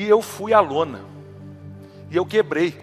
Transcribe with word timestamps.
E 0.00 0.08
eu 0.08 0.22
fui 0.22 0.54
à 0.54 0.60
lona. 0.60 1.02
E 2.10 2.16
eu 2.16 2.24
quebrei. 2.24 2.74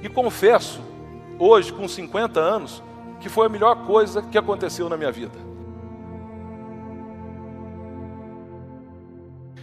E 0.00 0.08
confesso, 0.08 0.80
hoje, 1.40 1.72
com 1.72 1.88
50 1.88 2.38
anos, 2.38 2.80
que 3.18 3.28
foi 3.28 3.46
a 3.46 3.48
melhor 3.48 3.84
coisa 3.84 4.22
que 4.22 4.38
aconteceu 4.38 4.88
na 4.88 4.96
minha 4.96 5.10
vida. 5.10 5.36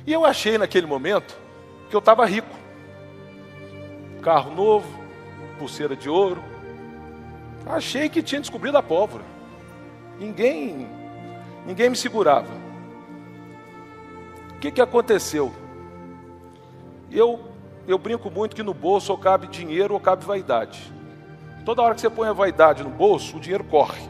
E 0.06 0.12
eu 0.12 0.26
achei 0.26 0.58
naquele 0.58 0.88
momento 0.88 1.40
que 1.90 1.96
eu 1.96 2.00
estava 2.00 2.26
rico. 2.26 2.54
Carro 4.22 4.54
novo, 4.54 4.90
pulseira 5.58 5.96
de 5.96 6.10
ouro. 6.10 6.44
Achei 7.66 8.10
que 8.10 8.22
tinha 8.22 8.42
descobrido 8.42 8.78
a 8.78 8.84
pólvora. 8.84 9.24
Ninguém, 10.20 10.86
ninguém 11.66 11.90
me 11.90 11.96
segurava. 11.96 12.73
Que, 14.64 14.72
que 14.72 14.82
aconteceu? 14.82 15.52
Eu, 17.12 17.38
eu 17.86 17.98
brinco 17.98 18.32
muito 18.32 18.56
que 18.56 18.64
no 18.64 18.74
bolso 18.74 19.12
ou 19.12 19.18
cabe 19.18 19.46
dinheiro 19.48 19.94
ou 19.94 20.00
cabe 20.00 20.24
vaidade. 20.24 20.90
Toda 21.66 21.82
hora 21.82 21.94
que 21.94 22.00
você 22.00 22.10
põe 22.10 22.30
a 22.30 22.32
vaidade 22.34 22.82
no 22.82 22.90
bolso, 22.90 23.36
o 23.36 23.42
dinheiro 23.42 23.66
corre. 23.66 24.02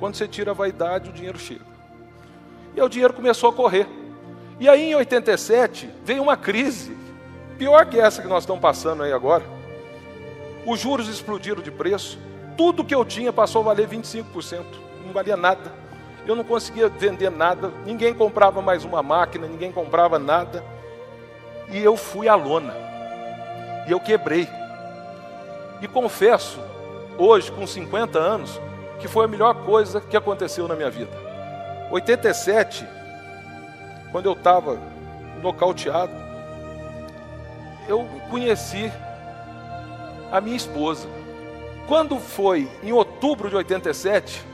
Quando 0.00 0.16
você 0.16 0.26
tira 0.26 0.50
a 0.50 0.54
vaidade, 0.54 1.10
o 1.10 1.12
dinheiro 1.12 1.38
chega. 1.38 1.64
E 2.74 2.80
aí 2.80 2.84
o 2.84 2.88
dinheiro 2.88 3.14
começou 3.14 3.50
a 3.50 3.52
correr. 3.52 3.86
E 4.58 4.68
aí 4.68 4.90
em 4.90 4.96
87 4.96 5.88
veio 6.04 6.24
uma 6.24 6.36
crise, 6.36 6.96
pior 7.56 7.86
que 7.86 8.00
essa 8.00 8.20
que 8.20 8.26
nós 8.26 8.42
estamos 8.42 8.60
passando 8.60 9.04
aí 9.04 9.12
agora. 9.12 9.44
Os 10.66 10.80
juros 10.80 11.06
explodiram 11.06 11.62
de 11.62 11.70
preço, 11.70 12.18
tudo 12.56 12.84
que 12.84 12.96
eu 12.96 13.04
tinha 13.04 13.32
passou 13.32 13.62
a 13.62 13.66
valer 13.66 13.86
25%, 13.86 14.64
não 15.06 15.12
valia 15.12 15.36
nada. 15.36 15.81
Eu 16.26 16.36
não 16.36 16.44
conseguia 16.44 16.88
vender 16.88 17.30
nada, 17.30 17.72
ninguém 17.84 18.14
comprava 18.14 18.62
mais 18.62 18.84
uma 18.84 19.02
máquina, 19.02 19.46
ninguém 19.46 19.72
comprava 19.72 20.18
nada. 20.18 20.64
E 21.68 21.78
eu 21.82 21.96
fui 21.96 22.28
à 22.28 22.34
lona. 22.34 22.74
E 23.88 23.90
eu 23.90 23.98
quebrei. 23.98 24.48
E 25.80 25.88
confesso, 25.88 26.60
hoje, 27.18 27.50
com 27.50 27.66
50 27.66 28.18
anos, 28.18 28.60
que 29.00 29.08
foi 29.08 29.24
a 29.24 29.28
melhor 29.28 29.54
coisa 29.64 30.00
que 30.00 30.16
aconteceu 30.16 30.68
na 30.68 30.76
minha 30.76 30.90
vida. 30.90 31.10
87, 31.90 32.86
quando 34.12 34.26
eu 34.26 34.32
estava 34.32 34.78
nocauteado, 35.42 36.12
eu 37.88 38.08
conheci 38.30 38.92
a 40.30 40.40
minha 40.40 40.56
esposa. 40.56 41.08
Quando 41.88 42.20
foi 42.20 42.70
em 42.82 42.92
outubro 42.92 43.50
de 43.50 43.56
87, 43.56 44.51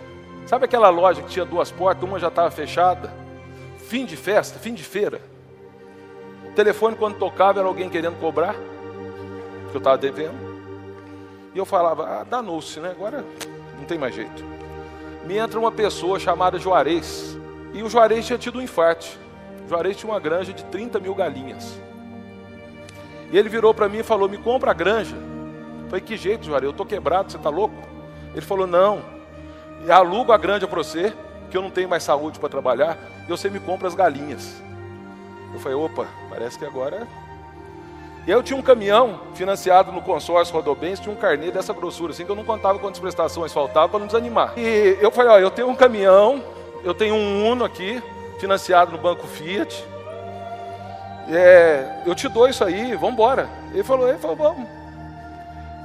sabe 0.48 0.64
aquela 0.64 0.88
loja 0.88 1.20
que 1.20 1.28
tinha 1.28 1.44
duas 1.44 1.70
portas, 1.70 2.02
uma 2.02 2.18
já 2.18 2.28
estava 2.28 2.50
fechada? 2.50 3.12
Fim 3.76 4.06
de 4.06 4.16
festa, 4.16 4.58
fim 4.58 4.72
de 4.72 4.82
feira. 4.82 5.20
O 6.50 6.52
telefone, 6.54 6.96
quando 6.96 7.18
tocava, 7.18 7.60
era 7.60 7.68
alguém 7.68 7.90
querendo 7.90 8.18
cobrar, 8.18 8.54
que 9.70 9.74
eu 9.74 9.78
estava 9.78 9.98
devendo. 9.98 10.48
E 11.54 11.58
eu 11.58 11.66
falava, 11.66 12.20
ah, 12.20 12.24
danou-se, 12.24 12.80
né? 12.80 12.90
Agora 12.90 13.24
não 13.76 13.84
tem 13.84 13.98
mais 13.98 14.14
jeito. 14.14 14.42
Me 15.26 15.36
entra 15.36 15.60
uma 15.60 15.70
pessoa 15.70 16.18
chamada 16.18 16.58
Juarez. 16.58 17.38
E 17.74 17.82
o 17.82 17.90
Juarez 17.90 18.26
tinha 18.26 18.38
tido 18.38 18.58
um 18.58 18.62
infarto. 18.62 19.06
Juarez 19.68 19.96
tinha 19.96 20.10
uma 20.10 20.18
granja 20.18 20.54
de 20.54 20.64
30 20.64 20.98
mil 20.98 21.14
galinhas. 21.14 21.78
E 23.30 23.36
ele 23.36 23.50
virou 23.50 23.74
para 23.74 23.88
mim 23.88 23.98
e 23.98 24.02
falou: 24.02 24.28
Me 24.28 24.38
compra 24.38 24.70
a 24.70 24.74
granja. 24.74 25.16
Eu 25.16 25.88
falei: 25.88 26.00
Que 26.00 26.16
jeito, 26.16 26.46
Juarez? 26.46 26.64
Eu 26.64 26.70
estou 26.70 26.86
quebrado, 26.86 27.30
você 27.30 27.36
está 27.36 27.50
louco? 27.50 27.76
Ele 28.32 28.40
falou: 28.40 28.66
Não, 28.66 29.02
alugo 29.88 30.32
a 30.32 30.36
granja 30.36 30.66
para 30.66 30.78
você, 30.78 31.12
que 31.50 31.56
eu 31.56 31.62
não 31.62 31.70
tenho 31.70 31.88
mais 31.88 32.02
saúde 32.02 32.38
para 32.38 32.48
trabalhar, 32.48 32.98
e 33.26 33.30
você 33.30 33.48
me 33.48 33.60
compra 33.60 33.88
as 33.88 33.94
galinhas. 33.94 34.62
Eu 35.52 35.60
falei: 35.60 35.76
Opa, 35.76 36.06
parece 36.28 36.58
que 36.58 36.64
agora. 36.64 37.06
E 38.26 38.30
aí 38.30 38.36
eu 38.36 38.42
tinha 38.42 38.58
um 38.58 38.62
caminhão 38.62 39.20
financiado 39.34 39.90
no 39.90 40.02
consórcio 40.02 40.54
Rodobens, 40.54 41.00
tinha 41.00 41.14
um 41.14 41.16
carnê 41.16 41.50
dessa 41.50 41.72
grossura, 41.72 42.12
assim, 42.12 42.26
que 42.26 42.30
eu 42.30 42.36
não 42.36 42.44
contava 42.44 42.78
quantas 42.78 43.00
prestações 43.00 43.52
faltavam 43.52 43.88
para 43.88 43.98
não 44.00 44.06
desanimar. 44.06 44.52
E 44.56 44.98
eu 45.00 45.10
falei: 45.10 45.32
Ó, 45.32 45.38
eu 45.38 45.50
tenho 45.50 45.68
um 45.68 45.74
caminhão, 45.74 46.42
eu 46.84 46.92
tenho 46.92 47.14
um 47.14 47.50
Uno 47.50 47.64
aqui, 47.64 48.02
financiado 48.38 48.92
no 48.92 48.98
Banco 48.98 49.26
Fiat. 49.26 49.84
É, 51.30 52.02
eu 52.06 52.14
te 52.14 52.28
dou 52.28 52.48
isso 52.48 52.64
aí, 52.64 52.94
vamos 52.94 53.12
embora. 53.12 53.48
Ele 53.72 53.82
falou, 53.82 54.08
ele 54.08 54.18
falou, 54.18 54.36
vamos. 54.36 54.77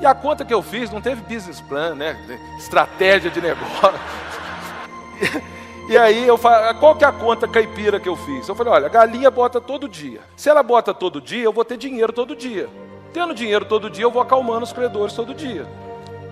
E 0.03 0.06
a 0.06 0.14
conta 0.14 0.44
que 0.44 0.53
eu 0.53 0.62
fiz 0.62 0.91
não 0.91 1.00
teve 1.00 1.22
business 1.22 1.62
plan, 1.62 1.96
né? 1.96 2.18
Estratégia 2.59 3.31
de 3.31 3.41
negócio. 3.41 3.94
E, 5.90 5.97
aí 5.97 6.25
eu 6.25 6.38
falo, 6.38 6.80
qual 6.80 6.96
que 6.96 7.03
é 7.03 7.08
a 7.08 7.12
conta 7.12 7.46
caipira 7.46 8.00
que 8.00 8.08
eu 8.08 8.16
fiz? 8.16 8.47
Eu 8.47 8.56
falei, 8.56 8.72
olha, 8.72 8.86
a 8.86 8.90
galinha 8.90 9.30
bota 9.30 9.59
todo 9.59 9.90
dia. 9.90 10.22
Se 10.34 10.50
ela 10.50 10.64
bota 10.64 10.94
todo 10.94 11.19
dia, 11.19 11.44
eu 11.44 11.52
vou 11.52 11.66
ter 11.66 11.75
dinheiro 11.75 12.14
todo 12.14 12.38
dia. 12.38 12.69
Tendo 13.12 13.34
dinheiro 13.34 13.66
todo 13.66 13.90
dia, 13.90 14.06
eu 14.06 14.09
vou 14.09 14.22
acalmando 14.22 14.64
os 14.64 14.72
credores 14.72 15.14
todo 15.14 15.34
dia. 15.34 15.68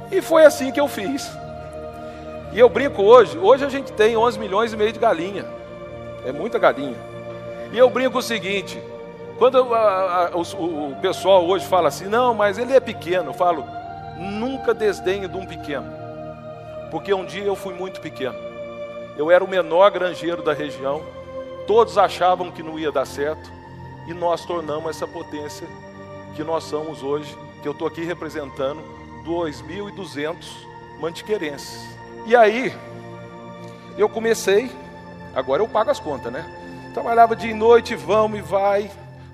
E 0.09 0.21
foi 0.21 0.45
assim 0.45 0.71
que 0.71 0.79
eu 0.79 0.87
fiz. 0.87 1.29
E 2.53 2.59
eu 2.59 2.69
brinco 2.69 3.03
hoje, 3.03 3.37
hoje 3.37 3.65
a 3.65 3.69
gente 3.69 3.91
tem 3.91 4.15
11 4.15 4.39
milhões 4.39 4.71
e 4.71 4.77
meio 4.77 4.93
de 4.93 4.99
galinha. 4.99 5.45
É 6.25 6.31
muita 6.31 6.57
galinha. 6.57 6.97
E 7.73 7.77
eu 7.77 7.89
brinco 7.89 8.19
o 8.19 8.21
seguinte: 8.21 8.81
quando 9.41 9.73
a, 9.73 10.27
a, 10.27 10.37
o, 10.37 10.91
o 10.91 10.95
pessoal 11.01 11.43
hoje 11.47 11.65
fala 11.65 11.87
assim, 11.87 12.05
não, 12.05 12.31
mas 12.31 12.59
ele 12.59 12.73
é 12.73 12.79
pequeno, 12.79 13.31
eu 13.31 13.33
falo, 13.33 13.65
nunca 14.15 14.71
desdenhe 14.71 15.27
de 15.27 15.35
um 15.35 15.47
pequeno. 15.47 15.91
Porque 16.91 17.11
um 17.11 17.25
dia 17.25 17.45
eu 17.45 17.55
fui 17.55 17.73
muito 17.73 17.99
pequeno. 17.99 18.37
Eu 19.17 19.31
era 19.31 19.43
o 19.43 19.47
menor 19.47 19.89
granjeiro 19.89 20.43
da 20.43 20.53
região. 20.53 21.01
Todos 21.65 21.97
achavam 21.97 22.51
que 22.51 22.61
não 22.61 22.77
ia 22.77 22.91
dar 22.91 23.07
certo. 23.07 23.51
E 24.05 24.13
nós 24.13 24.45
tornamos 24.45 24.91
essa 24.91 25.07
potência 25.07 25.67
que 26.35 26.43
nós 26.43 26.65
somos 26.65 27.01
hoje, 27.01 27.35
que 27.63 27.67
eu 27.67 27.71
estou 27.71 27.87
aqui 27.87 28.03
representando 28.03 28.83
2.200 29.25 30.35
mantiqueirenses. 30.99 31.97
E 32.27 32.35
aí, 32.35 32.71
eu 33.97 34.07
comecei 34.07 34.69
Agora 35.33 35.63
eu 35.63 35.67
pago 35.67 35.89
as 35.89 35.99
contas, 35.99 36.31
né? 36.31 36.45
Trabalhava 36.93 37.35
dia 37.35 37.51
e 37.51 37.53
noite, 37.53 37.95
vamos 37.95 38.39
e 38.39 38.41
vai. 38.41 38.91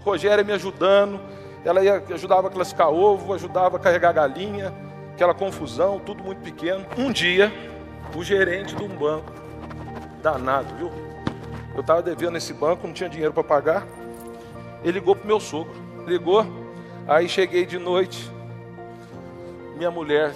Rogéria 0.07 0.43
me 0.43 0.53
ajudando. 0.53 1.19
Ela 1.65 1.83
ia, 1.83 2.03
ajudava 2.13 2.47
a 2.47 2.51
classificar 2.51 2.89
ovo, 2.89 3.33
ajudava 3.33 3.75
a 3.75 3.79
carregar 3.79 4.13
galinha, 4.13 4.73
aquela 5.13 5.33
confusão, 5.33 5.99
tudo 5.99 6.23
muito 6.23 6.39
pequeno. 6.39 6.85
Um 6.97 7.11
dia, 7.11 7.51
o 8.15 8.23
gerente 8.23 8.73
de 8.73 8.81
um 8.81 8.87
banco, 8.87 9.31
danado, 10.23 10.73
viu? 10.75 10.91
Eu 11.75 11.81
estava 11.81 12.01
devendo 12.01 12.37
esse 12.37 12.53
banco, 12.53 12.87
não 12.87 12.93
tinha 12.93 13.09
dinheiro 13.09 13.33
para 13.33 13.43
pagar. 13.43 13.85
Ele 14.81 14.93
ligou 14.93 15.15
para 15.15 15.27
meu 15.27 15.39
sogro. 15.39 15.73
Ligou, 16.05 16.45
aí 17.05 17.27
cheguei 17.27 17.65
de 17.65 17.77
noite. 17.77 18.31
Minha 19.75 19.91
mulher, 19.91 20.33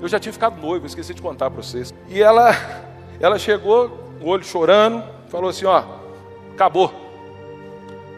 eu 0.00 0.08
já 0.08 0.18
tinha 0.18 0.32
ficado 0.32 0.60
noivo, 0.60 0.86
esqueci 0.86 1.12
de 1.12 1.20
contar 1.20 1.50
para 1.50 1.62
vocês. 1.62 1.94
E 2.08 2.22
ela 2.22 2.50
ela 3.20 3.38
chegou, 3.38 3.90
o 4.20 4.28
olho 4.28 4.44
chorando, 4.44 5.04
falou 5.28 5.50
assim: 5.50 5.66
Ó, 5.66 5.82
acabou, 6.52 6.92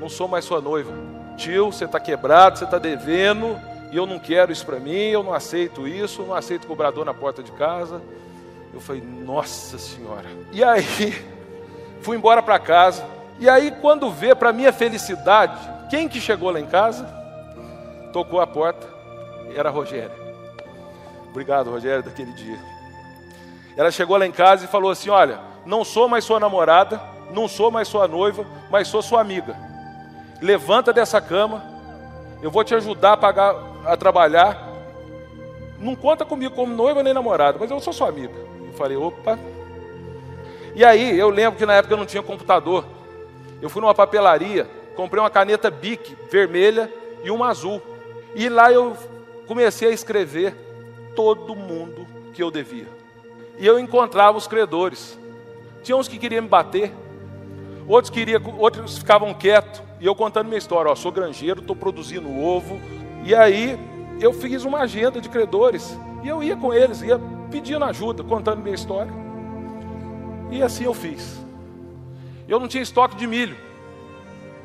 não 0.00 0.09
sou 0.09 0.28
mais 0.28 0.44
sua 0.44 0.60
noiva. 0.60 0.92
Tio, 1.36 1.72
você 1.72 1.84
está 1.84 2.00
quebrado, 2.00 2.59
você 2.59 2.64
está 2.64 2.78
devendo, 2.78 3.59
e 3.91 3.97
eu 3.97 4.06
não 4.06 4.19
quero 4.19 4.53
isso 4.53 4.66
para 4.66 4.78
mim, 4.78 5.09
eu 5.09 5.22
não 5.22 5.32
aceito 5.32 5.86
isso, 5.86 6.22
não 6.22 6.34
aceito 6.34 6.66
cobrador 6.66 7.04
na 7.04 7.14
porta 7.14 7.42
de 7.42 7.53
casa. 7.53 8.03
Eu 8.72 8.81
falei: 8.81 9.03
Nossa 9.03 9.78
Senhora. 9.78 10.28
E 10.53 10.62
aí, 10.62 11.14
fui 12.03 12.16
embora 12.16 12.42
para 12.42 12.59
casa. 12.59 13.04
E 13.38 13.48
aí, 13.48 13.70
quando 13.81 14.10
vê, 14.10 14.34
para 14.34 14.53
minha 14.53 14.72
felicidade, 14.72 15.59
quem 15.88 16.09
que 16.09 16.20
chegou 16.20 16.50
lá 16.50 16.59
em 16.59 16.66
casa? 16.66 17.04
Tocou 18.12 18.41
a 18.41 18.47
porta, 18.47 18.86
era 19.54 19.69
a 19.69 19.72
Rogéria. 19.72 20.12
Obrigado, 21.30 21.70
Rogério, 21.70 22.03
daquele 22.03 22.32
dia. 22.32 22.59
Ela 23.76 23.92
chegou 23.92 24.16
lá 24.16 24.26
em 24.26 24.32
casa 24.32 24.65
e 24.65 24.69
falou 24.69 24.91
assim: 24.91 25.09
Olha, 25.09 25.39
não 25.65 25.84
sou 25.84 26.09
mais 26.09 26.24
sua 26.24 26.41
namorada, 26.41 27.01
não 27.30 27.47
sou 27.47 27.71
mais 27.71 27.86
sua 27.86 28.09
noiva, 28.09 28.44
mas 28.71 28.89
sou 28.89 29.01
sua 29.01 29.21
amiga. 29.21 29.67
Levanta 30.41 30.93
dessa 30.93 31.21
cama, 31.21 31.65
eu 32.43 32.51
vou 32.51 32.65
te 32.65 32.75
ajudar 32.75 33.15
a 33.15 33.17
pagar 33.17 33.55
a 33.85 33.97
trabalhar. 33.97 34.67
Não 35.79 35.95
conta 35.95 36.25
comigo 36.25 36.55
como 36.55 36.75
noiva 36.75 37.03
nem 37.03 37.15
namorada, 37.15 37.59
mas 37.61 37.71
eu 37.71 37.81
sou 37.81 37.93
sua 37.93 38.09
amiga. 38.09 38.35
Eu 38.67 38.73
falei, 38.75 38.97
opa. 38.97 39.39
E 40.75 40.85
aí, 40.85 41.19
eu 41.19 41.31
lembro 41.31 41.59
que 41.59 41.67
na 41.67 41.75
época 41.75 41.95
eu 41.95 41.99
não 41.99 42.07
tinha 42.07 42.23
computador. 42.23 42.85
Eu 43.61 43.69
fui 43.69 43.81
numa 43.81 43.95
papelaria, 43.95 44.69
comprei 44.95 45.21
uma 45.21 45.31
caneta 45.31 45.71
Bic 45.71 46.17
vermelha 46.31 46.93
e 47.25 47.31
uma 47.31 47.49
azul. 47.49 47.83
E 48.35 48.49
lá 48.49 48.73
eu 48.73 48.97
comecei 49.47 49.89
a 49.89 49.93
escrever 49.93 50.55
todo 51.17 51.57
mundo 51.57 52.07
que 52.33 52.43
eu 52.43 52.51
devia 52.51 52.99
e 53.59 53.67
eu 53.67 53.79
encontrava 53.79 54.39
os 54.39 54.47
credores. 54.47 55.19
Tinha 55.83 55.97
uns 55.97 56.09
que 56.09 56.19
queriam 56.19 56.43
me 56.43 56.49
bater, 56.49 56.93
outros, 57.87 58.11
queria, 58.11 58.41
outros 58.57 58.99
ficavam 58.99 59.35
quietos, 59.35 59.83
e 60.00 60.06
eu 60.06 60.15
contando 60.15 60.47
minha 60.47 60.59
história, 60.59 60.91
ó, 60.91 60.95
sou 60.95 61.10
granjeiro, 61.10 61.60
estou 61.60 61.74
produzindo 61.74 62.28
ovo, 62.39 62.80
e 63.24 63.34
aí 63.34 63.78
eu 64.21 64.33
fiz 64.33 64.65
uma 64.65 64.80
agenda 64.80 65.21
de 65.21 65.28
credores, 65.28 65.98
e 66.22 66.28
eu 66.28 66.42
ia 66.42 66.56
com 66.56 66.72
eles, 66.72 67.03
ia 67.03 67.21
pedindo 67.50 67.84
ajuda, 67.84 68.22
contando 68.22 68.62
minha 68.62 68.74
história. 68.74 69.12
E 70.50 70.62
assim 70.62 70.84
eu 70.84 70.95
fiz. 70.95 71.39
Eu 72.48 72.59
não 72.59 72.68
tinha 72.68 72.83
estoque 72.83 73.16
de 73.16 73.27
milho. 73.27 73.56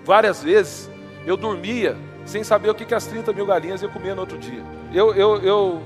Várias 0.06 0.42
vezes 0.44 0.90
eu 1.26 1.36
dormia 1.36 1.98
sem 2.26 2.44
saber 2.44 2.70
o 2.70 2.76
que, 2.76 2.86
que 2.86 2.96
as 2.96 3.06
30 3.06 3.34
mil 3.34 3.46
galinhas 3.46 3.82
ia 3.82 3.90
comer 3.90 4.16
no 4.16 4.22
outro 4.22 4.38
dia. 4.38 4.64
Eu, 4.94 5.14
eu, 5.14 5.42
eu, 5.42 5.82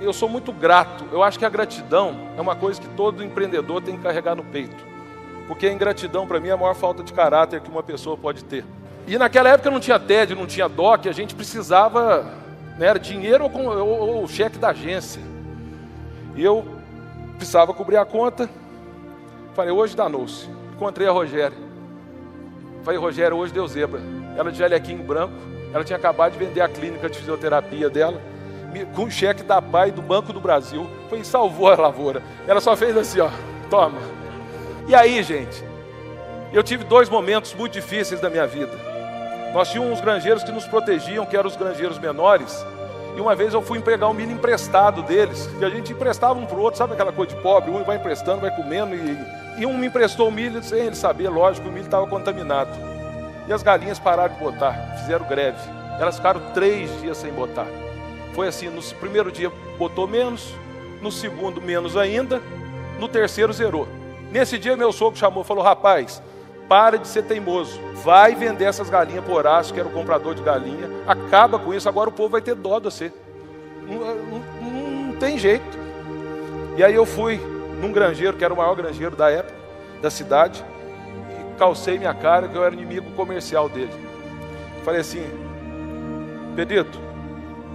eu 0.00 0.12
sou 0.12 0.28
muito 0.28 0.52
grato. 0.52 1.04
Eu 1.12 1.22
acho 1.22 1.38
que 1.38 1.44
a 1.44 1.48
gratidão 1.48 2.28
é 2.36 2.40
uma 2.40 2.56
coisa 2.56 2.80
que 2.80 2.88
todo 2.88 3.22
empreendedor 3.22 3.80
tem 3.80 3.96
que 3.96 4.02
carregar 4.02 4.34
no 4.34 4.44
peito. 4.44 4.88
Porque 5.46 5.66
a 5.66 5.72
ingratidão, 5.72 6.26
para 6.26 6.40
mim, 6.40 6.48
é 6.48 6.52
a 6.52 6.56
maior 6.56 6.74
falta 6.74 7.02
de 7.02 7.12
caráter 7.12 7.60
que 7.60 7.70
uma 7.70 7.82
pessoa 7.82 8.16
pode 8.16 8.44
ter. 8.44 8.64
E 9.08 9.16
naquela 9.16 9.48
época 9.48 9.70
não 9.70 9.80
tinha 9.80 9.98
TED, 9.98 10.34
não 10.34 10.46
tinha 10.46 10.68
DOC, 10.68 11.08
a 11.08 11.12
gente 11.12 11.34
precisava, 11.34 12.24
né, 12.76 12.88
era 12.88 12.98
dinheiro 12.98 13.44
ou, 13.44 13.50
ou, 13.50 14.16
ou 14.16 14.28
cheque 14.28 14.58
da 14.58 14.68
agência. 14.68 15.22
E 16.36 16.44
eu 16.44 16.62
precisava 17.38 17.72
cobrir 17.72 17.96
a 17.96 18.04
conta. 18.04 18.50
Falei, 19.54 19.72
hoje 19.72 19.96
danou-se. 19.96 20.46
Encontrei 20.74 21.08
a 21.08 21.10
Rogéria. 21.10 21.56
Falei, 22.84 23.00
Rogéria, 23.00 23.34
hoje 23.34 23.50
deu 23.50 23.66
zebra. 23.66 23.98
Ela 24.36 24.52
de 24.52 24.58
jalequinho 24.58 25.02
branco, 25.02 25.32
ela 25.72 25.82
tinha 25.82 25.96
acabado 25.96 26.32
de 26.32 26.38
vender 26.38 26.60
a 26.60 26.68
clínica 26.68 27.08
de 27.08 27.18
fisioterapia 27.18 27.88
dela, 27.88 28.20
com 28.94 29.04
o 29.04 29.10
cheque 29.10 29.42
da 29.42 29.62
PAI 29.62 29.90
do 29.90 30.02
Banco 30.02 30.34
do 30.34 30.40
Brasil. 30.40 30.86
Foi 31.08 31.20
e 31.20 31.24
salvou 31.24 31.72
a 31.72 31.76
lavoura. 31.76 32.22
Ela 32.46 32.60
só 32.60 32.76
fez 32.76 32.94
assim, 32.94 33.20
ó, 33.20 33.30
toma. 33.70 33.98
E 34.86 34.94
aí, 34.94 35.22
gente, 35.22 35.64
eu 36.52 36.62
tive 36.62 36.84
dois 36.84 37.08
momentos 37.08 37.54
muito 37.54 37.72
difíceis 37.72 38.20
da 38.20 38.28
minha 38.28 38.46
vida. 38.46 38.97
Nós 39.52 39.70
tínhamos 39.70 39.92
uns 39.92 40.00
granjeiros 40.00 40.44
que 40.44 40.52
nos 40.52 40.66
protegiam, 40.66 41.24
que 41.24 41.36
eram 41.36 41.48
os 41.48 41.56
granjeiros 41.56 41.98
menores. 41.98 42.64
E 43.16 43.20
uma 43.20 43.34
vez 43.34 43.54
eu 43.54 43.62
fui 43.62 43.78
empregar 43.78 44.08
um 44.10 44.14
milho 44.14 44.32
emprestado 44.32 45.02
deles, 45.02 45.48
e 45.60 45.64
a 45.64 45.70
gente 45.70 45.92
emprestava 45.92 46.38
um 46.38 46.46
para 46.46 46.56
o 46.56 46.60
outro, 46.60 46.78
sabe 46.78 46.92
aquela 46.92 47.12
coisa 47.12 47.34
de 47.34 47.42
pobre? 47.42 47.70
Um 47.70 47.82
vai 47.82 47.96
emprestando, 47.96 48.40
vai 48.40 48.54
comendo, 48.54 48.94
e, 48.94 49.18
e 49.58 49.66
um 49.66 49.76
me 49.76 49.86
emprestou 49.88 50.28
o 50.28 50.32
milho 50.32 50.62
sem 50.62 50.86
ele 50.86 50.94
saber, 50.94 51.28
lógico, 51.28 51.68
o 51.68 51.72
milho 51.72 51.84
estava 51.84 52.06
contaminado. 52.06 52.70
E 53.48 53.52
as 53.52 53.62
galinhas 53.62 53.98
pararam 53.98 54.34
de 54.34 54.40
botar, 54.40 54.74
fizeram 54.98 55.26
greve. 55.26 55.58
Elas 55.98 56.16
ficaram 56.16 56.40
três 56.52 56.90
dias 57.00 57.16
sem 57.16 57.32
botar. 57.32 57.66
Foi 58.34 58.46
assim: 58.46 58.68
no 58.68 58.82
primeiro 59.00 59.32
dia 59.32 59.50
botou 59.78 60.06
menos, 60.06 60.54
no 61.00 61.10
segundo 61.10 61.60
menos 61.60 61.96
ainda, 61.96 62.40
no 63.00 63.08
terceiro 63.08 63.52
zerou. 63.52 63.88
Nesse 64.30 64.58
dia 64.58 64.76
meu 64.76 64.92
sogro 64.92 65.18
chamou 65.18 65.42
e 65.42 65.46
falou: 65.46 65.64
rapaz, 65.64 66.22
para 66.68 66.98
de 66.98 67.08
ser 67.08 67.22
teimoso, 67.22 67.80
vai 68.04 68.34
vender 68.34 68.66
essas 68.66 68.90
galinhas 68.90 69.24
por 69.24 69.36
Horácio, 69.36 69.72
que 69.72 69.80
era 69.80 69.88
o 69.88 69.92
comprador 69.92 70.34
de 70.34 70.42
galinha, 70.42 70.88
acaba 71.06 71.58
com 71.58 71.72
isso, 71.72 71.88
agora 71.88 72.10
o 72.10 72.12
povo 72.12 72.30
vai 72.30 72.42
ter 72.42 72.54
dó 72.54 72.78
de 72.78 72.84
você. 72.84 73.12
Não, 73.86 73.98
não, 73.98 75.08
não 75.08 75.16
tem 75.16 75.38
jeito. 75.38 75.78
E 76.76 76.84
aí 76.84 76.94
eu 76.94 77.06
fui 77.06 77.40
num 77.80 77.90
granjeiro, 77.90 78.36
que 78.36 78.44
era 78.44 78.52
o 78.52 78.56
maior 78.56 78.74
granjeiro 78.74 79.16
da 79.16 79.30
época, 79.30 79.56
da 80.02 80.10
cidade, 80.10 80.64
calcei 81.58 81.98
minha 81.98 82.14
cara 82.14 82.46
que 82.46 82.56
eu 82.56 82.64
era 82.64 82.74
inimigo 82.74 83.10
comercial 83.12 83.68
dele. 83.68 83.92
Falei 84.84 85.00
assim, 85.00 85.24
Pedrito, 86.54 86.98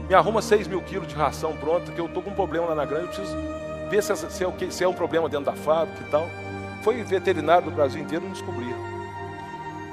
me 0.08 0.14
arruma 0.14 0.42
6 0.42 0.68
mil 0.68 0.82
quilos 0.82 1.08
de 1.08 1.16
ração 1.16 1.56
pronta, 1.56 1.92
que 1.92 2.00
eu 2.00 2.06
estou 2.06 2.22
com 2.22 2.30
um 2.30 2.36
problema 2.36 2.68
lá 2.68 2.76
na 2.76 2.86
granja, 2.86 3.06
eu 3.06 3.08
preciso 3.08 3.38
ver 3.90 4.04
se, 4.04 4.16
se, 4.32 4.44
é, 4.44 4.72
se 4.72 4.84
é 4.84 4.88
um 4.88 4.94
problema 4.94 5.28
dentro 5.28 5.46
da 5.46 5.54
fábrica 5.54 6.02
e 6.02 6.10
tal. 6.10 6.28
Foi 6.84 7.02
veterinário 7.02 7.66
do 7.66 7.72
Brasil 7.72 8.02
inteiro 8.02 8.26
não 8.26 8.32
descobria. 8.32 8.76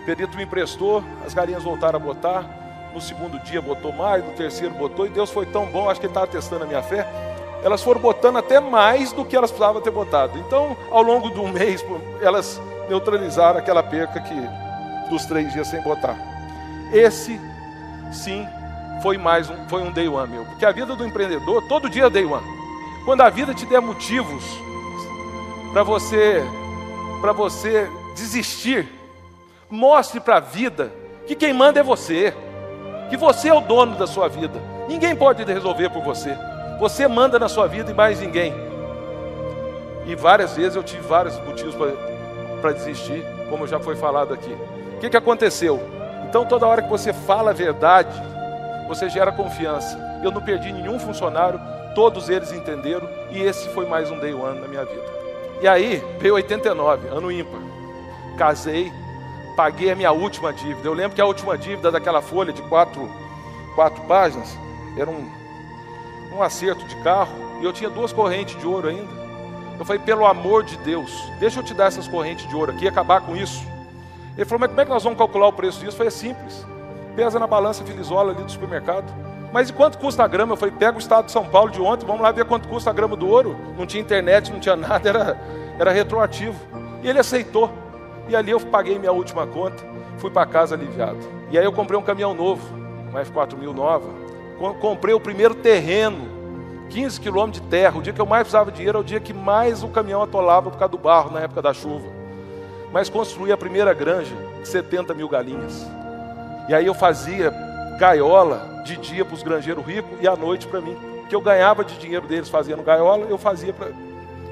Pedrito 0.04 0.36
me 0.36 0.42
emprestou, 0.42 1.04
as 1.24 1.32
galinhas 1.32 1.62
voltaram 1.62 1.96
a 1.96 2.02
botar, 2.02 2.44
no 2.92 3.00
segundo 3.00 3.38
dia 3.38 3.62
botou 3.62 3.92
mais, 3.92 4.24
no 4.24 4.32
terceiro 4.32 4.74
botou, 4.74 5.06
e 5.06 5.10
Deus 5.10 5.30
foi 5.30 5.46
tão 5.46 5.66
bom, 5.66 5.88
acho 5.88 6.00
que 6.00 6.06
ele 6.06 6.10
estava 6.10 6.26
testando 6.26 6.64
a 6.64 6.66
minha 6.66 6.82
fé, 6.82 7.06
elas 7.62 7.82
foram 7.82 8.00
botando 8.00 8.38
até 8.38 8.58
mais 8.58 9.12
do 9.12 9.24
que 9.24 9.36
elas 9.36 9.50
precisavam 9.50 9.80
ter 9.80 9.90
botado. 9.90 10.38
Então, 10.38 10.76
ao 10.90 11.02
longo 11.02 11.30
de 11.30 11.38
um 11.38 11.46
mês, 11.52 11.84
elas 12.20 12.60
neutralizar 12.88 13.56
aquela 13.56 13.82
perca 13.82 14.20
que 14.20 14.34
dos 15.08 15.24
três 15.26 15.52
dias 15.52 15.68
sem 15.68 15.80
botar. 15.82 16.16
Esse, 16.92 17.40
sim, 18.12 18.48
foi 19.02 19.16
mais 19.16 19.48
um, 19.48 19.68
foi 19.68 19.82
um 19.82 19.92
day 19.92 20.08
one 20.08 20.28
meu. 20.28 20.44
Porque 20.44 20.64
a 20.64 20.72
vida 20.72 20.96
do 20.96 21.06
empreendedor, 21.06 21.62
todo 21.68 21.88
dia 21.88 22.06
é 22.06 22.10
day 22.10 22.24
one. 22.24 22.44
Quando 23.04 23.20
a 23.20 23.30
vida 23.30 23.54
te 23.54 23.64
der 23.64 23.80
motivos 23.80 24.44
para 25.72 25.84
você, 25.84 26.42
para 27.20 27.32
você 27.32 27.88
desistir, 28.14 28.88
mostre 29.68 30.20
para 30.20 30.36
a 30.36 30.40
vida 30.40 30.92
que 31.26 31.34
quem 31.34 31.52
manda 31.52 31.80
é 31.80 31.82
você, 31.82 32.34
que 33.08 33.16
você 33.16 33.48
é 33.48 33.54
o 33.54 33.60
dono 33.60 33.96
da 33.96 34.06
sua 34.06 34.28
vida. 34.28 34.60
Ninguém 34.88 35.14
pode 35.14 35.44
resolver 35.44 35.90
por 35.90 36.02
você. 36.02 36.36
Você 36.78 37.06
manda 37.06 37.38
na 37.38 37.48
sua 37.48 37.68
vida 37.68 37.90
e 37.90 37.94
mais 37.94 38.20
ninguém. 38.20 38.54
E 40.06 40.14
várias 40.14 40.56
vezes 40.56 40.74
eu 40.74 40.82
tive 40.82 41.06
vários 41.06 41.38
motivos 41.40 41.74
para 42.60 42.72
desistir, 42.72 43.24
como 43.48 43.66
já 43.66 43.78
foi 43.78 43.94
falado 43.94 44.34
aqui. 44.34 44.52
O 44.96 44.98
que, 45.00 45.10
que 45.10 45.16
aconteceu? 45.16 45.80
Então, 46.28 46.44
toda 46.44 46.66
hora 46.66 46.82
que 46.82 46.88
você 46.88 47.12
fala 47.12 47.50
a 47.50 47.54
verdade, 47.54 48.10
você 48.88 49.08
gera 49.08 49.30
confiança. 49.30 49.98
Eu 50.22 50.30
não 50.30 50.40
perdi 50.40 50.72
nenhum 50.72 50.98
funcionário, 50.98 51.60
todos 51.94 52.28
eles 52.28 52.52
entenderam, 52.52 53.08
e 53.30 53.40
esse 53.40 53.68
foi 53.70 53.86
mais 53.86 54.10
um 54.10 54.18
day 54.18 54.32
one 54.34 54.60
na 54.60 54.68
minha 54.68 54.84
vida. 54.84 55.29
E 55.60 55.68
aí, 55.68 56.02
veio 56.18 56.34
89, 56.34 57.08
ano 57.08 57.30
ímpar. 57.30 57.60
Casei, 58.38 58.90
paguei 59.54 59.90
a 59.90 59.94
minha 59.94 60.10
última 60.10 60.52
dívida. 60.54 60.88
Eu 60.88 60.94
lembro 60.94 61.14
que 61.14 61.20
a 61.20 61.26
última 61.26 61.58
dívida 61.58 61.90
daquela 61.90 62.22
folha 62.22 62.52
de 62.52 62.62
quatro, 62.62 63.10
quatro 63.74 64.02
páginas 64.04 64.56
era 64.96 65.10
um, 65.10 65.30
um 66.34 66.42
acerto 66.42 66.86
de 66.86 66.96
carro, 67.02 67.34
e 67.60 67.64
eu 67.64 67.72
tinha 67.72 67.90
duas 67.90 68.12
correntes 68.12 68.58
de 68.58 68.66
ouro 68.66 68.88
ainda. 68.88 69.20
Eu 69.78 69.84
falei, 69.84 70.00
pelo 70.00 70.26
amor 70.26 70.62
de 70.62 70.78
Deus, 70.78 71.30
deixa 71.38 71.60
eu 71.60 71.64
te 71.64 71.74
dar 71.74 71.86
essas 71.86 72.08
correntes 72.08 72.48
de 72.48 72.56
ouro 72.56 72.72
aqui 72.72 72.84
e 72.84 72.88
acabar 72.88 73.20
com 73.20 73.36
isso. 73.36 73.62
Ele 74.36 74.46
falou, 74.46 74.60
mas 74.60 74.70
como 74.70 74.80
é 74.80 74.84
que 74.84 74.90
nós 74.90 75.04
vamos 75.04 75.18
calcular 75.18 75.48
o 75.48 75.52
preço 75.52 75.78
disso? 75.80 75.92
Eu 75.92 75.96
falei, 75.96 76.08
é 76.08 76.10
simples. 76.10 76.66
Pesa 77.14 77.38
na 77.38 77.46
balança 77.46 77.84
Filizola 77.84 78.32
ali 78.32 78.42
do 78.42 78.50
supermercado. 78.50 79.12
Mas 79.52 79.68
e 79.68 79.72
quanto 79.72 79.98
custa 79.98 80.22
a 80.22 80.28
grama? 80.28 80.52
Eu 80.52 80.56
falei, 80.56 80.74
pega 80.76 80.96
o 80.96 81.00
estado 81.00 81.26
de 81.26 81.32
São 81.32 81.44
Paulo 81.44 81.70
de 81.70 81.80
ontem, 81.80 82.06
vamos 82.06 82.22
lá 82.22 82.30
ver 82.30 82.44
quanto 82.44 82.68
custa 82.68 82.90
a 82.90 82.92
grama 82.92 83.16
do 83.16 83.28
ouro. 83.28 83.56
Não 83.76 83.86
tinha 83.86 84.00
internet, 84.00 84.52
não 84.52 84.60
tinha 84.60 84.76
nada, 84.76 85.08
era, 85.08 85.40
era 85.78 85.90
retroativo. 85.90 86.58
E 87.02 87.08
ele 87.08 87.18
aceitou. 87.18 87.70
E 88.28 88.36
ali 88.36 88.52
eu 88.52 88.60
paguei 88.60 88.98
minha 88.98 89.12
última 89.12 89.46
conta, 89.46 89.82
fui 90.18 90.30
para 90.30 90.46
casa 90.46 90.74
aliviado. 90.74 91.18
E 91.50 91.58
aí 91.58 91.64
eu 91.64 91.72
comprei 91.72 91.98
um 91.98 92.02
caminhão 92.02 92.32
novo, 92.32 92.62
uma 93.10 93.22
F4000 93.22 93.74
nova. 93.74 94.08
Comprei 94.78 95.14
o 95.14 95.20
primeiro 95.20 95.54
terreno 95.54 96.28
15 96.90 97.20
quilômetros 97.20 97.62
de 97.62 97.68
terra. 97.68 97.98
O 97.98 98.02
dia 98.02 98.12
que 98.12 98.20
eu 98.20 98.26
mais 98.26 98.42
precisava 98.42 98.70
de 98.70 98.76
dinheiro 98.76 98.98
é 98.98 99.00
o 99.00 99.04
dia 99.04 99.18
que 99.18 99.32
mais 99.32 99.82
o 99.82 99.88
caminhão 99.88 100.22
atolava 100.22 100.70
por 100.70 100.78
causa 100.78 100.92
do 100.92 100.98
barro 100.98 101.30
na 101.30 101.40
época 101.40 101.62
da 101.62 101.72
chuva. 101.72 102.06
Mas 102.92 103.08
construí 103.08 103.50
a 103.50 103.56
primeira 103.56 103.94
granja 103.94 104.34
de 104.60 104.68
70 104.68 105.14
mil 105.14 105.28
galinhas. 105.28 105.86
E 106.68 106.74
aí 106.74 106.84
eu 106.84 106.94
fazia 106.94 107.52
gaiola 107.98 108.69
de 108.84 108.96
dia 108.96 109.24
para 109.24 109.34
os 109.34 109.42
granjeiros 109.42 109.84
ricos 109.84 110.18
e 110.20 110.28
à 110.28 110.36
noite 110.36 110.66
para 110.66 110.80
mim. 110.80 110.96
Que 111.28 111.34
eu 111.34 111.40
ganhava 111.40 111.84
de 111.84 111.96
dinheiro 111.98 112.26
deles 112.26 112.48
fazendo 112.48 112.82
gaiola, 112.82 113.26
eu 113.26 113.38
fazia 113.38 113.72
para 113.72 113.88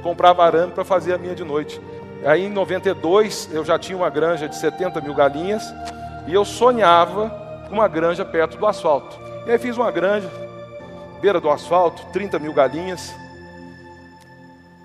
comprava 0.03 0.45
arame 0.45 0.73
para 0.73 0.85
fazer 0.85 1.13
a 1.13 1.19
minha 1.19 1.35
de 1.35 1.45
noite. 1.45 1.81
Aí 2.25 2.47
em 2.47 2.51
92 2.51 3.51
eu 3.53 3.65
já 3.65 3.79
tinha 3.79 3.97
uma 3.97 4.11
granja 4.11 4.49
de 4.49 4.57
70 4.57 5.01
mil 5.01 5.15
galinhas 5.15 5.63
e 6.27 6.35
eu 6.35 6.45
sonhava 6.45 7.31
com 7.69 7.75
uma 7.75 7.89
granja 7.89 8.25
perto 8.25 8.57
do 8.57 8.67
asfalto. 8.67 9.19
E 9.47 9.51
aí 9.51 9.59
fiz 9.59 9.77
uma 9.77 9.91
granja, 9.91 10.31
beira 11.21 11.41
do 11.41 11.51
asfalto, 11.51 12.05
30 12.13 12.39
mil 12.39 12.53
galinhas. 12.53 13.15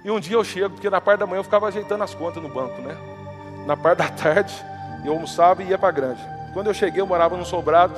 E 0.04 0.12
um 0.12 0.20
dia 0.20 0.36
eu 0.36 0.44
chego, 0.44 0.72
porque 0.72 0.90
na 0.90 1.00
parte 1.00 1.22
da 1.22 1.26
manhã 1.26 1.40
eu 1.40 1.44
ficava 1.44 1.68
ajeitando 1.68 2.04
as 2.04 2.14
contas 2.14 2.42
no 2.42 2.50
banco, 2.50 2.82
né? 2.82 2.96
Na 3.66 3.78
parte 3.78 4.00
da 4.00 4.10
tarde 4.10 4.54
eu 5.06 5.14
almoçava 5.14 5.64
e 5.64 5.68
ia 5.68 5.78
para 5.78 5.90
a 5.90 5.92
granja. 5.92 6.34
Quando 6.54 6.68
eu 6.68 6.74
cheguei, 6.74 7.02
eu 7.02 7.08
morava 7.08 7.36
num 7.36 7.46
sobrado. 7.46 7.94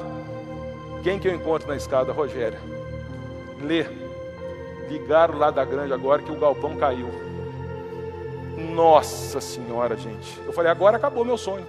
Quem 1.06 1.20
que 1.20 1.28
eu 1.28 1.36
encontro 1.36 1.68
na 1.68 1.76
escada? 1.76 2.12
Rogéria. 2.12 2.60
Lê. 3.62 3.86
Ligaram 4.90 5.38
lá 5.38 5.52
da 5.52 5.64
granja 5.64 5.94
agora 5.94 6.24
que 6.24 6.32
o 6.32 6.36
galpão 6.36 6.76
caiu. 6.78 7.08
Nossa 8.74 9.40
senhora, 9.40 9.96
gente. 9.96 10.42
Eu 10.44 10.52
falei, 10.52 10.72
agora 10.72 10.98
acabou 10.98 11.24
meu 11.24 11.38
sonho. 11.38 11.64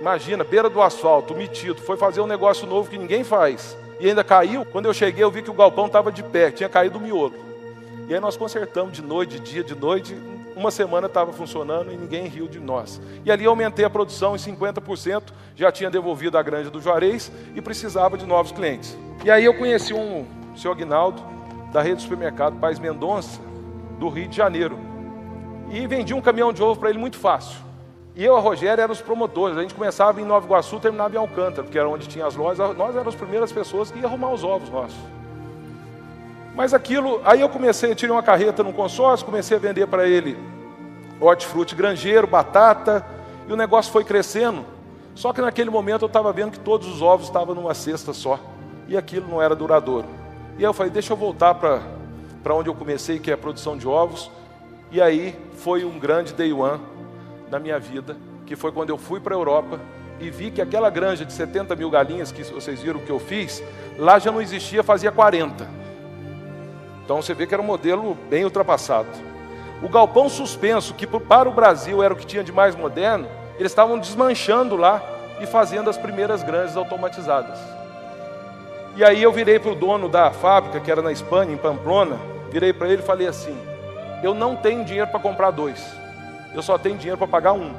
Imagina, 0.00 0.44
beira 0.44 0.70
do 0.70 0.80
asfalto, 0.80 1.34
metido, 1.34 1.82
foi 1.82 1.96
fazer 1.96 2.20
um 2.20 2.26
negócio 2.28 2.68
novo 2.68 2.88
que 2.88 2.96
ninguém 2.96 3.24
faz 3.24 3.76
e 3.98 4.08
ainda 4.08 4.22
caiu. 4.22 4.64
Quando 4.64 4.86
eu 4.86 4.94
cheguei, 4.94 5.24
eu 5.24 5.30
vi 5.32 5.42
que 5.42 5.50
o 5.50 5.54
galpão 5.54 5.86
estava 5.86 6.12
de 6.12 6.22
pé, 6.22 6.52
tinha 6.52 6.68
caído 6.68 6.98
o 6.98 7.00
miolo. 7.00 7.34
E 8.06 8.14
aí 8.14 8.20
nós 8.20 8.36
consertamos 8.36 8.92
de 8.92 9.02
noite, 9.02 9.40
de 9.40 9.50
dia, 9.54 9.64
de 9.64 9.74
noite. 9.74 10.16
Uma 10.54 10.70
semana 10.70 11.06
estava 11.06 11.32
funcionando 11.32 11.92
e 11.92 11.96
ninguém 11.96 12.26
riu 12.26 12.46
de 12.46 12.60
nós. 12.60 13.00
E 13.24 13.30
ali 13.30 13.46
aumentei 13.46 13.84
a 13.84 13.90
produção 13.90 14.34
em 14.34 14.38
50%, 14.38 15.24
já 15.56 15.72
tinha 15.72 15.90
devolvido 15.90 16.36
a 16.36 16.42
granja 16.42 16.70
do 16.70 16.80
Juarez 16.80 17.32
e 17.54 17.62
precisava 17.62 18.18
de 18.18 18.26
novos 18.26 18.52
clientes. 18.52 18.96
E 19.24 19.30
aí 19.30 19.44
eu 19.44 19.54
conheci 19.54 19.94
um 19.94 20.26
seu 20.54 20.72
Agnaldo, 20.72 21.22
da 21.72 21.80
rede 21.80 21.96
de 21.96 22.02
supermercado 22.02 22.58
Paz 22.58 22.78
Mendonça, 22.78 23.40
do 23.98 24.08
Rio 24.08 24.28
de 24.28 24.36
Janeiro. 24.36 24.78
E 25.70 25.86
vendi 25.86 26.12
um 26.12 26.20
caminhão 26.20 26.52
de 26.52 26.62
ovo 26.62 26.78
para 26.78 26.90
ele 26.90 26.98
muito 26.98 27.16
fácil. 27.16 27.58
E 28.14 28.22
eu 28.22 28.34
e 28.34 28.36
a 28.36 28.40
Rogéria 28.40 28.82
éramos 28.82 28.98
os 28.98 29.04
promotores. 29.04 29.56
A 29.56 29.62
gente 29.62 29.74
começava 29.74 30.20
em 30.20 30.24
Nova 30.24 30.44
Iguaçu, 30.44 30.78
terminava 30.78 31.14
em 31.14 31.18
Alcântara, 31.18 31.62
porque 31.62 31.78
era 31.78 31.88
onde 31.88 32.06
tinha 32.06 32.26
as 32.26 32.36
lojas. 32.36 32.76
Nós 32.76 32.90
éramos 32.90 33.14
as 33.14 33.14
primeiras 33.14 33.50
pessoas 33.50 33.90
que 33.90 33.98
iam 33.98 34.08
arrumar 34.08 34.32
os 34.32 34.44
ovos 34.44 34.68
nossos. 34.68 34.98
Mas 36.54 36.74
aquilo, 36.74 37.20
aí 37.24 37.40
eu 37.40 37.48
comecei, 37.48 37.94
tirei 37.94 38.14
uma 38.14 38.22
carreta 38.22 38.62
num 38.62 38.72
consórcio, 38.72 39.24
comecei 39.24 39.56
a 39.56 39.60
vender 39.60 39.86
para 39.86 40.06
ele 40.06 40.36
hortifruti 41.18 41.74
granjeiro, 41.74 42.26
batata, 42.26 43.06
e 43.48 43.52
o 43.52 43.56
negócio 43.56 43.92
foi 43.92 44.04
crescendo. 44.04 44.64
Só 45.14 45.32
que 45.32 45.40
naquele 45.40 45.70
momento 45.70 46.02
eu 46.02 46.06
estava 46.06 46.32
vendo 46.32 46.52
que 46.52 46.60
todos 46.60 46.88
os 46.88 47.00
ovos 47.00 47.26
estavam 47.26 47.54
numa 47.54 47.74
cesta 47.74 48.12
só, 48.12 48.40
e 48.88 48.96
aquilo 48.96 49.28
não 49.28 49.40
era 49.40 49.54
duradouro. 49.54 50.08
E 50.54 50.58
aí 50.58 50.64
eu 50.64 50.72
falei, 50.72 50.90
deixa 50.90 51.12
eu 51.12 51.16
voltar 51.16 51.54
para 51.54 52.54
onde 52.54 52.68
eu 52.68 52.74
comecei, 52.74 53.18
que 53.18 53.30
é 53.30 53.34
a 53.34 53.38
produção 53.38 53.76
de 53.76 53.86
ovos. 53.86 54.30
E 54.90 55.00
aí 55.00 55.38
foi 55.54 55.84
um 55.84 55.98
grande 55.98 56.34
day 56.34 56.52
one 56.52 56.80
na 57.50 57.58
minha 57.58 57.78
vida, 57.78 58.16
que 58.44 58.56
foi 58.56 58.72
quando 58.72 58.90
eu 58.90 58.98
fui 58.98 59.20
para 59.20 59.34
a 59.34 59.38
Europa 59.38 59.80
e 60.20 60.30
vi 60.30 60.50
que 60.50 60.60
aquela 60.60 60.90
granja 60.90 61.24
de 61.24 61.32
70 61.32 61.74
mil 61.74 61.90
galinhas 61.90 62.30
que 62.30 62.42
vocês 62.44 62.80
viram 62.80 63.00
que 63.00 63.10
eu 63.10 63.18
fiz, 63.18 63.62
lá 63.98 64.18
já 64.18 64.30
não 64.30 64.40
existia, 64.40 64.82
fazia 64.82 65.10
40. 65.10 65.81
Então 67.04 67.20
você 67.20 67.34
vê 67.34 67.46
que 67.46 67.54
era 67.54 67.62
um 67.62 67.66
modelo 67.66 68.16
bem 68.28 68.44
ultrapassado. 68.44 69.08
O 69.82 69.88
galpão 69.88 70.28
suspenso, 70.28 70.94
que 70.94 71.06
para 71.06 71.48
o 71.48 71.52
Brasil 71.52 72.02
era 72.02 72.14
o 72.14 72.16
que 72.16 72.26
tinha 72.26 72.44
de 72.44 72.52
mais 72.52 72.76
moderno, 72.76 73.26
eles 73.58 73.72
estavam 73.72 73.98
desmanchando 73.98 74.76
lá 74.76 75.02
e 75.40 75.46
fazendo 75.46 75.90
as 75.90 75.98
primeiras 75.98 76.42
granjas 76.42 76.76
automatizadas. 76.76 77.58
E 78.94 79.04
aí 79.04 79.22
eu 79.22 79.32
virei 79.32 79.58
para 79.58 79.72
o 79.72 79.74
dono 79.74 80.08
da 80.08 80.30
fábrica, 80.30 80.78
que 80.78 80.90
era 80.90 81.02
na 81.02 81.10
Espanha, 81.10 81.52
em 81.52 81.56
Pamplona, 81.56 82.18
virei 82.50 82.72
para 82.72 82.88
ele 82.88 83.02
e 83.02 83.06
falei 83.06 83.26
assim: 83.26 83.56
Eu 84.22 84.34
não 84.34 84.54
tenho 84.54 84.84
dinheiro 84.84 85.10
para 85.10 85.18
comprar 85.18 85.50
dois, 85.50 85.84
eu 86.54 86.62
só 86.62 86.78
tenho 86.78 86.96
dinheiro 86.96 87.18
para 87.18 87.26
pagar 87.26 87.52
um 87.52 87.72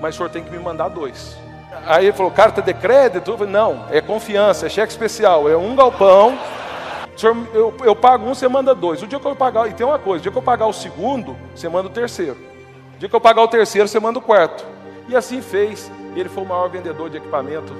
mas 0.00 0.14
o 0.14 0.18
senhor 0.18 0.30
tem 0.30 0.42
que 0.42 0.50
me 0.50 0.58
mandar 0.58 0.88
dois. 0.88 1.36
Aí 1.86 2.06
ele 2.06 2.12
falou, 2.12 2.32
carta 2.32 2.62
de 2.62 2.72
crédito? 2.72 3.30
Eu 3.30 3.38
falei, 3.38 3.52
não, 3.52 3.84
é 3.90 4.00
confiança, 4.00 4.66
é 4.66 4.68
cheque 4.68 4.90
especial, 4.90 5.48
é 5.48 5.56
um 5.56 5.74
galpão. 5.74 6.38
Senhor, 7.18 7.36
eu, 7.52 7.74
eu 7.84 7.96
pago 7.96 8.24
um, 8.24 8.34
você 8.34 8.46
manda 8.46 8.74
dois. 8.74 9.02
O 9.02 9.06
dia 9.06 9.18
que 9.18 9.26
eu 9.26 9.34
pagar, 9.34 9.68
e 9.68 9.74
tem 9.74 9.84
uma 9.84 9.98
coisa, 9.98 10.20
o 10.20 10.22
dia 10.22 10.30
que 10.30 10.38
eu 10.38 10.42
pagar 10.42 10.66
o 10.66 10.72
segundo, 10.72 11.36
você 11.54 11.68
manda 11.68 11.88
o 11.88 11.90
terceiro. 11.90 12.36
O 12.94 12.98
dia 12.98 13.08
que 13.08 13.16
eu 13.16 13.20
pagar 13.20 13.42
o 13.42 13.48
terceiro, 13.48 13.88
você 13.88 13.98
manda 13.98 14.18
o 14.18 14.22
quarto. 14.22 14.64
E 15.08 15.16
assim 15.16 15.42
fez. 15.42 15.90
Ele 16.14 16.28
foi 16.28 16.44
o 16.44 16.46
maior 16.46 16.68
vendedor 16.68 17.10
de 17.10 17.16
equipamento 17.16 17.72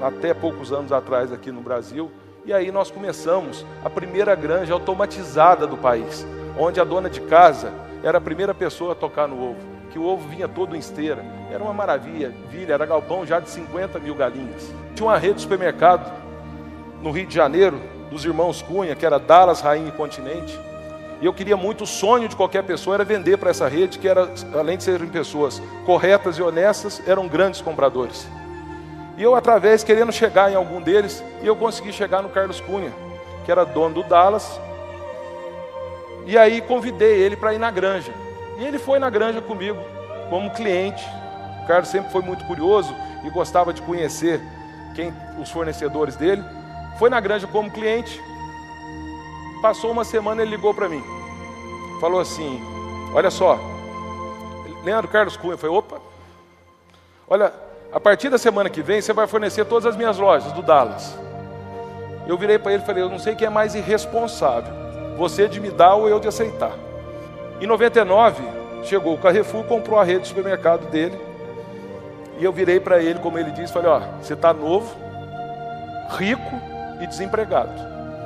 até 0.00 0.32
poucos 0.32 0.72
anos 0.72 0.92
atrás 0.92 1.32
aqui 1.32 1.52
no 1.52 1.60
Brasil. 1.60 2.10
E 2.44 2.52
aí 2.52 2.72
nós 2.72 2.90
começamos 2.90 3.66
a 3.84 3.90
primeira 3.90 4.34
granja 4.34 4.72
automatizada 4.72 5.66
do 5.66 5.76
país, 5.76 6.26
onde 6.58 6.80
a 6.80 6.84
dona 6.84 7.10
de 7.10 7.20
casa 7.20 7.72
era 8.02 8.16
a 8.16 8.20
primeira 8.20 8.54
pessoa 8.54 8.92
a 8.92 8.94
tocar 8.94 9.28
no 9.28 9.50
ovo 9.50 9.80
que 9.90 9.98
o 9.98 10.04
ovo 10.04 10.26
vinha 10.28 10.48
todo 10.48 10.74
em 10.74 10.78
esteira. 10.78 11.24
Era 11.50 11.62
uma 11.62 11.74
maravilha, 11.74 12.32
vilha, 12.48 12.74
era 12.74 12.86
galpão 12.86 13.26
já 13.26 13.40
de 13.40 13.50
50 13.50 13.98
mil 13.98 14.14
galinhas. 14.14 14.72
Tinha 14.94 15.08
uma 15.08 15.18
rede 15.18 15.34
de 15.34 15.40
supermercado 15.42 16.10
no 17.02 17.10
Rio 17.10 17.26
de 17.26 17.34
Janeiro, 17.34 17.80
dos 18.10 18.24
irmãos 18.24 18.60
Cunha, 18.60 18.96
que 18.96 19.06
era 19.06 19.18
Dallas, 19.18 19.60
Rainha 19.60 19.88
e 19.88 19.92
Continente. 19.92 20.58
E 21.20 21.26
eu 21.26 21.32
queria 21.32 21.56
muito, 21.56 21.84
o 21.84 21.86
sonho 21.86 22.28
de 22.28 22.34
qualquer 22.34 22.62
pessoa 22.64 22.96
era 22.96 23.04
vender 23.04 23.36
para 23.36 23.50
essa 23.50 23.68
rede, 23.68 23.98
que 23.98 24.08
era, 24.08 24.28
além 24.54 24.78
de 24.78 24.84
serem 24.84 25.08
pessoas 25.08 25.62
corretas 25.84 26.38
e 26.38 26.42
honestas, 26.42 27.02
eram 27.06 27.28
grandes 27.28 27.60
compradores. 27.60 28.26
E 29.18 29.22
eu, 29.22 29.34
através, 29.34 29.84
querendo 29.84 30.10
chegar 30.10 30.50
em 30.50 30.54
algum 30.54 30.80
deles, 30.80 31.22
e 31.42 31.46
eu 31.46 31.54
consegui 31.54 31.92
chegar 31.92 32.22
no 32.22 32.30
Carlos 32.30 32.58
Cunha, 32.60 32.90
que 33.44 33.52
era 33.52 33.64
dono 33.64 33.96
do 33.96 34.02
Dallas. 34.02 34.58
E 36.24 36.38
aí 36.38 36.62
convidei 36.62 37.20
ele 37.20 37.36
para 37.36 37.52
ir 37.52 37.58
na 37.58 37.70
granja. 37.70 38.12
E 38.58 38.64
ele 38.64 38.78
foi 38.78 38.98
na 38.98 39.10
granja 39.10 39.42
comigo, 39.42 39.78
como 40.30 40.50
cliente. 40.50 41.06
O 41.62 41.66
Carlos 41.66 41.90
sempre 41.90 42.10
foi 42.10 42.22
muito 42.22 42.46
curioso 42.46 42.94
e 43.22 43.28
gostava 43.28 43.74
de 43.74 43.82
conhecer 43.82 44.40
quem 44.94 45.12
os 45.38 45.50
fornecedores 45.50 46.16
dele. 46.16 46.42
Foi 46.98 47.10
na 47.10 47.20
granja 47.20 47.46
como 47.46 47.70
cliente. 47.70 48.22
Passou 49.62 49.90
uma 49.90 50.04
semana, 50.04 50.42
ele 50.42 50.50
ligou 50.52 50.74
para 50.74 50.88
mim. 50.88 51.02
Falou 52.00 52.20
assim: 52.20 52.60
Olha 53.14 53.30
só, 53.30 53.58
Leandro 54.84 55.08
Carlos 55.08 55.36
Cunha. 55.36 55.56
Falei: 55.56 55.76
opa, 55.76 56.00
olha, 57.28 57.52
a 57.92 58.00
partir 58.00 58.28
da 58.28 58.38
semana 58.38 58.70
que 58.70 58.82
vem 58.82 59.00
você 59.00 59.12
vai 59.12 59.26
fornecer 59.26 59.64
todas 59.64 59.86
as 59.86 59.96
minhas 59.96 60.18
lojas 60.18 60.52
do 60.52 60.62
Dallas. 60.62 61.18
Eu 62.26 62.36
virei 62.38 62.58
para 62.58 62.72
ele 62.72 62.82
e 62.82 62.86
falei: 62.86 63.02
Eu 63.02 63.08
não 63.08 63.18
sei 63.18 63.34
quem 63.34 63.46
é 63.46 63.50
mais 63.50 63.74
irresponsável, 63.74 64.72
você 65.16 65.48
de 65.48 65.60
me 65.60 65.70
dar 65.70 65.94
ou 65.94 66.08
eu 66.08 66.20
de 66.20 66.28
aceitar. 66.28 66.72
Em 67.60 67.66
99, 67.66 68.42
chegou 68.84 69.14
o 69.14 69.18
Carrefour, 69.18 69.64
comprou 69.64 69.98
a 69.98 70.04
rede 70.04 70.22
de 70.22 70.28
supermercado 70.28 70.88
dele. 70.90 71.18
E 72.38 72.44
eu 72.44 72.52
virei 72.52 72.80
para 72.80 73.02
ele, 73.02 73.18
como 73.18 73.38
ele 73.38 73.50
disse, 73.50 73.72
falei: 73.72 73.90
Ó, 73.90 74.00
você 74.20 74.34
está 74.34 74.52
novo, 74.52 74.94
rico 76.10 76.69
e 77.00 77.06
desempregado. 77.06 77.72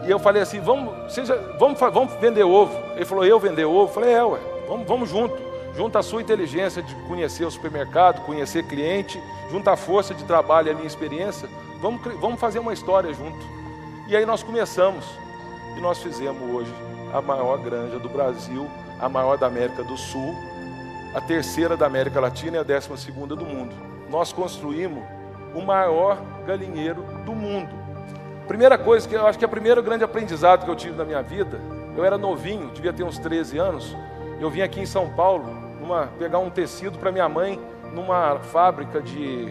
E 0.07 0.11
eu 0.11 0.19
falei 0.19 0.43
assim: 0.43 0.61
vamos, 0.61 1.13
seja, 1.13 1.37
vamos, 1.59 1.79
vamos 1.79 2.13
vender 2.15 2.45
ovo. 2.45 2.77
Ele 2.95 3.05
falou: 3.05 3.25
Eu 3.25 3.39
vender 3.39 3.65
ovo? 3.65 3.91
Eu 3.91 3.95
falei: 3.95 4.13
É, 4.13 4.25
ué, 4.25 4.39
vamos, 4.69 4.87
vamos 4.87 5.09
junto. 5.09 5.37
Junta 5.77 5.99
a 5.99 6.03
sua 6.03 6.23
inteligência 6.23 6.83
de 6.83 6.95
conhecer 7.07 7.45
o 7.45 7.51
supermercado, 7.51 8.25
conhecer 8.25 8.65
cliente, 8.65 9.21
junta 9.51 9.73
a 9.73 9.77
força 9.77 10.15
de 10.15 10.23
trabalho 10.25 10.69
e 10.69 10.71
a 10.71 10.75
minha 10.75 10.87
experiência. 10.87 11.49
Vamos, 11.81 12.01
vamos 12.21 12.39
fazer 12.39 12.61
uma 12.61 12.73
história 12.73 13.13
junto. 13.13 13.45
E 14.07 14.17
aí 14.17 14.25
nós 14.25 14.43
começamos. 14.43 15.05
E 15.77 15.81
nós 15.81 15.99
fizemos 15.99 16.41
hoje 16.55 16.73
a 17.13 17.21
maior 17.21 17.59
granja 17.59 17.99
do 17.99 18.09
Brasil 18.09 18.71
a 19.01 19.09
maior 19.09 19.37
da 19.37 19.47
América 19.47 19.83
do 19.83 19.97
Sul, 19.97 20.35
a 21.15 21.21
terceira 21.21 21.77
da 21.77 21.87
América 21.87 22.21
Latina 22.21 22.57
e 22.57 22.61
a 22.61 22.63
décima 22.63 22.97
segunda 22.97 23.37
do 23.37 23.45
mundo. 23.45 23.75
Nós 24.09 24.33
construímos 24.33 25.03
o 25.55 25.61
maior 25.61 26.19
galinheiro 26.47 27.03
do 27.25 27.33
mundo. 27.33 27.84
Primeira 28.47 28.77
coisa 28.77 29.09
que 29.09 29.15
eu 29.15 29.27
acho 29.27 29.39
que 29.39 29.45
é 29.45 29.49
o 29.49 29.51
primeiro 29.51 29.83
grande 29.83 30.05
aprendizado 30.05 30.65
que 30.65 30.71
eu 30.71 30.77
tive 30.77 30.97
na 30.97 31.05
minha 31.05 31.23
vida, 31.23 31.59
eu 31.97 32.05
era 32.05 32.19
novinho, 32.19 32.71
devia 32.75 32.93
ter 32.93 33.03
uns 33.03 33.19
13 33.19 33.57
anos, 33.59 33.97
eu 34.39 34.51
vim 34.51 34.61
aqui 34.61 34.81
em 34.81 34.87
São 34.87 35.09
Paulo 35.11 35.47
numa, 35.81 36.09
pegar 36.19 36.39
um 36.39 36.51
tecido 36.51 36.99
para 36.99 37.11
minha 37.11 37.29
mãe 37.29 37.59
numa 37.95 38.39
fábrica 38.41 39.01
de 39.01 39.49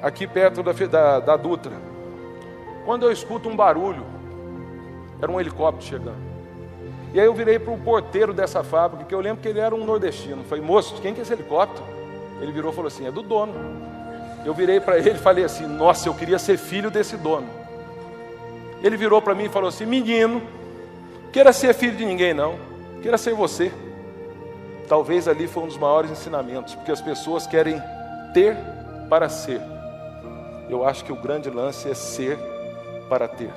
aqui 0.00 0.26
perto 0.26 0.62
da, 0.62 0.72
da, 0.72 1.20
da 1.20 1.36
Dutra. 1.36 1.72
Quando 2.84 3.04
eu 3.04 3.10
escuto 3.10 3.48
um 3.48 3.56
barulho, 3.56 4.04
era 5.20 5.32
um 5.32 5.40
helicóptero 5.40 5.84
chegando. 5.84 6.34
E 7.12 7.18
aí 7.18 7.26
eu 7.26 7.34
virei 7.34 7.58
para 7.58 7.72
o 7.72 7.78
porteiro 7.78 8.34
dessa 8.34 8.62
fábrica, 8.62 9.04
que 9.04 9.14
eu 9.14 9.20
lembro 9.20 9.42
que 9.42 9.48
ele 9.48 9.60
era 9.60 9.74
um 9.74 9.84
nordestino. 9.84 10.44
Falei, 10.44 10.62
moço, 10.62 11.00
quem 11.00 11.14
que 11.14 11.20
é 11.20 11.22
esse 11.22 11.32
helicóptero? 11.32 11.86
Ele 12.40 12.52
virou 12.52 12.70
e 12.70 12.74
falou 12.74 12.88
assim, 12.88 13.06
é 13.06 13.10
do 13.10 13.22
dono. 13.22 13.54
Eu 14.44 14.52
virei 14.52 14.78
para 14.78 14.98
ele 14.98 15.12
e 15.12 15.18
falei 15.18 15.44
assim, 15.44 15.66
nossa, 15.66 16.08
eu 16.08 16.14
queria 16.14 16.38
ser 16.38 16.58
filho 16.58 16.90
desse 16.90 17.16
dono. 17.16 17.63
Ele 18.84 18.98
virou 18.98 19.22
para 19.22 19.34
mim 19.34 19.44
e 19.44 19.48
falou 19.48 19.70
assim, 19.70 19.86
menino, 19.86 20.42
queira 21.32 21.54
ser 21.54 21.72
filho 21.72 21.96
de 21.96 22.04
ninguém 22.04 22.34
não, 22.34 22.58
queira 23.00 23.16
ser 23.16 23.32
você. 23.32 23.72
Talvez 24.86 25.26
ali 25.26 25.48
foi 25.48 25.62
um 25.62 25.66
dos 25.66 25.78
maiores 25.78 26.10
ensinamentos, 26.10 26.74
porque 26.74 26.92
as 26.92 27.00
pessoas 27.00 27.46
querem 27.46 27.82
ter 28.34 28.54
para 29.08 29.30
ser. 29.30 29.62
Eu 30.68 30.86
acho 30.86 31.02
que 31.02 31.10
o 31.10 31.16
grande 31.16 31.48
lance 31.48 31.88
é 31.90 31.94
ser 31.94 32.38
para 33.08 33.26
ter. 33.26 33.50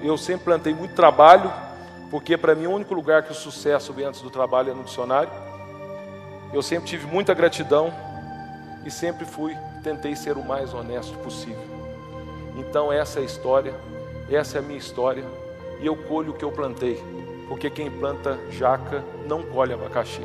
Eu 0.00 0.16
sempre 0.16 0.44
plantei 0.44 0.72
muito 0.72 0.94
trabalho 0.94 1.52
porque 2.08 2.36
para 2.36 2.54
mim 2.54 2.66
o 2.66 2.72
único 2.72 2.94
lugar 2.94 3.24
que 3.24 3.32
o 3.32 3.34
sucesso 3.34 3.92
vem 3.92 4.04
antes 4.04 4.20
do 4.20 4.30
trabalho 4.30 4.70
é 4.70 4.74
no 4.74 4.84
dicionário. 4.84 5.30
Eu 6.52 6.62
sempre 6.62 6.88
tive 6.88 7.06
muita 7.06 7.34
gratidão 7.34 7.92
e 8.84 8.90
sempre 8.90 9.24
fui, 9.24 9.56
tentei 9.82 10.14
ser 10.14 10.36
o 10.36 10.44
mais 10.44 10.72
honesto 10.72 11.18
possível. 11.18 11.58
Então 12.56 12.92
essa 12.92 13.18
é 13.18 13.22
a 13.22 13.24
história, 13.24 13.74
essa 14.36 14.58
é 14.58 14.60
a 14.60 14.62
minha 14.62 14.78
história 14.78 15.24
e 15.80 15.86
eu 15.86 15.96
colho 15.96 16.32
o 16.32 16.34
que 16.34 16.44
eu 16.44 16.52
plantei, 16.52 17.02
porque 17.48 17.68
quem 17.68 17.90
planta 17.90 18.38
jaca 18.50 19.04
não 19.26 19.42
colhe 19.42 19.72
abacaxi. 19.72 20.22